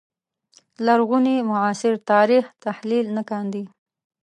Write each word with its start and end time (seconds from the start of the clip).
لرغوني 0.85 1.35
معاصر 1.49 1.93
تاریخ 2.11 2.43
تحلیل 2.65 3.05
نه 3.17 3.23
کاندي 3.29 3.63